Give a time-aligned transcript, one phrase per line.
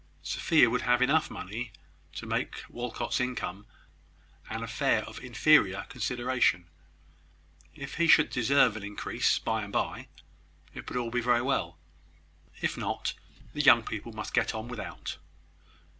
[0.23, 1.71] Sophia would have enough money
[2.15, 3.67] to make Walcot's income
[4.49, 6.67] an affair of inferior consideration.
[7.75, 10.07] If he should deserve an increase by and by,
[10.73, 11.77] it would be all very well.
[12.61, 13.13] If not,
[13.53, 15.17] the young people must get on without.